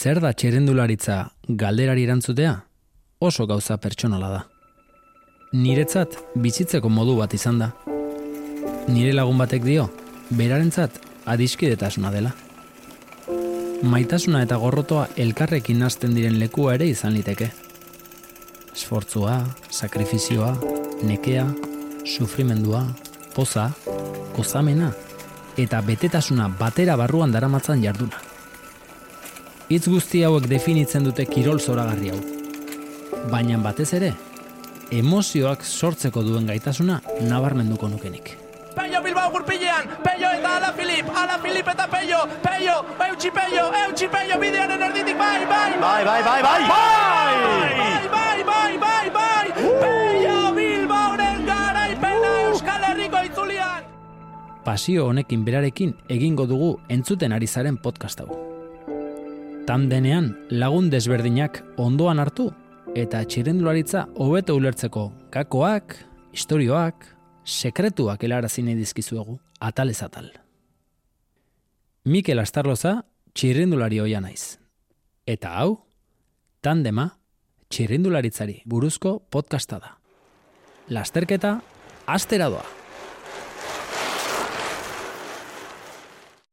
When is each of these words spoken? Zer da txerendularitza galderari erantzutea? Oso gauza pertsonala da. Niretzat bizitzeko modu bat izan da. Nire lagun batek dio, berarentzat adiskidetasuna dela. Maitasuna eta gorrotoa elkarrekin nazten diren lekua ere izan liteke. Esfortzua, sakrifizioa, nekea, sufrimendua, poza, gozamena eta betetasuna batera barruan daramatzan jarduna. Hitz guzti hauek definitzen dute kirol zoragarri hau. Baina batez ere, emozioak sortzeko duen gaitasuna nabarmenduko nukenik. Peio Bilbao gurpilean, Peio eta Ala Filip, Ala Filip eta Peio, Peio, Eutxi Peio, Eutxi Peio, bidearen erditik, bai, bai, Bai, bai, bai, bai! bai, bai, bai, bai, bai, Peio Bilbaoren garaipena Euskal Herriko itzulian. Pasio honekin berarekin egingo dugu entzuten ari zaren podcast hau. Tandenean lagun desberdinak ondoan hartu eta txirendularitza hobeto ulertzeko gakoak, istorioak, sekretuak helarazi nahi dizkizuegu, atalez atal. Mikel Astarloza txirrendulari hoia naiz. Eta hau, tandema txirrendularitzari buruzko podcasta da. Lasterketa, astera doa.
Zer 0.00 0.16
da 0.16 0.30
txerendularitza 0.32 1.14
galderari 1.60 2.06
erantzutea? 2.06 2.52
Oso 3.20 3.44
gauza 3.44 3.74
pertsonala 3.76 4.28
da. 4.32 4.38
Niretzat 5.52 6.14
bizitzeko 6.40 6.88
modu 6.88 7.18
bat 7.18 7.34
izan 7.36 7.58
da. 7.60 7.68
Nire 8.88 9.10
lagun 9.12 9.36
batek 9.42 9.66
dio, 9.66 9.84
berarentzat 10.38 10.96
adiskidetasuna 11.34 12.14
dela. 12.14 12.32
Maitasuna 13.92 14.40
eta 14.46 14.56
gorrotoa 14.62 15.04
elkarrekin 15.26 15.84
nazten 15.84 16.16
diren 16.16 16.40
lekua 16.40 16.78
ere 16.78 16.88
izan 16.94 17.12
liteke. 17.18 17.50
Esfortzua, 18.72 19.36
sakrifizioa, 19.68 20.54
nekea, 21.12 21.44
sufrimendua, 22.08 22.86
poza, 23.36 23.68
gozamena 24.32 24.94
eta 25.60 25.84
betetasuna 25.84 26.48
batera 26.64 26.96
barruan 26.96 27.36
daramatzan 27.36 27.84
jarduna. 27.84 28.29
Hitz 29.70 29.86
guzti 29.86 30.24
hauek 30.26 30.48
definitzen 30.50 31.04
dute 31.06 31.22
kirol 31.30 31.60
zoragarri 31.62 32.10
hau. 32.10 32.18
Baina 33.30 33.58
batez 33.62 33.92
ere, 33.94 34.08
emozioak 34.90 35.62
sortzeko 35.62 36.24
duen 36.26 36.48
gaitasuna 36.48 36.96
nabarmenduko 37.28 37.88
nukenik. 37.92 38.32
Peio 38.74 39.02
Bilbao 39.04 39.30
gurpilean, 39.34 39.86
Peio 40.02 40.32
eta 40.40 40.56
Ala 40.56 40.72
Filip, 40.74 41.06
Ala 41.22 41.38
Filip 41.42 41.70
eta 41.74 41.86
Peio, 41.90 42.18
Peio, 42.42 42.74
Eutxi 43.06 43.30
Peio, 43.38 43.68
Eutxi 43.84 44.08
Peio, 44.10 44.40
bidearen 44.42 44.82
erditik, 44.88 45.18
bai, 45.18 45.46
bai, 45.46 45.70
Bai, 45.80 46.04
bai, 46.04 46.20
bai, 46.24 46.42
bai! 46.42 46.60
bai, 46.74 48.08
bai, 48.10 48.44
bai, 48.50 48.76
bai, 48.84 49.06
bai, 49.20 49.46
Peio 49.86 50.52
Bilbaoren 50.58 51.46
garaipena 51.46 52.36
Euskal 52.48 52.90
Herriko 52.90 53.22
itzulian. 53.30 53.86
Pasio 54.64 55.06
honekin 55.06 55.44
berarekin 55.44 55.94
egingo 56.08 56.46
dugu 56.46 56.78
entzuten 56.88 57.32
ari 57.32 57.46
zaren 57.46 57.76
podcast 57.78 58.26
hau. 58.26 58.49
Tandenean 59.70 60.32
lagun 60.50 60.88
desberdinak 60.90 61.60
ondoan 61.78 62.18
hartu 62.18 62.48
eta 62.98 63.20
txirendularitza 63.22 64.00
hobeto 64.18 64.56
ulertzeko 64.58 65.04
gakoak, 65.30 65.94
istorioak, 66.34 67.06
sekretuak 67.46 68.24
helarazi 68.26 68.64
nahi 68.66 68.74
dizkizuegu, 68.74 69.36
atalez 69.62 70.00
atal. 70.02 70.26
Mikel 72.02 72.42
Astarloza 72.42 72.96
txirrendulari 73.30 74.02
hoia 74.02 74.18
naiz. 74.18 74.58
Eta 75.22 75.54
hau, 75.62 75.76
tandema 76.66 77.06
txirrendularitzari 77.70 78.64
buruzko 78.66 79.20
podcasta 79.30 79.78
da. 79.78 79.94
Lasterketa, 80.90 81.60
astera 82.10 82.50
doa. 82.50 82.66